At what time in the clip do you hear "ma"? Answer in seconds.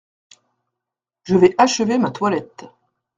1.99-2.09